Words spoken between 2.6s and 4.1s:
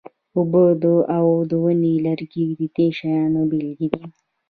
دې شیانو بیلګې دي.